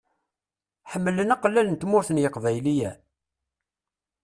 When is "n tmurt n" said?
1.69-2.21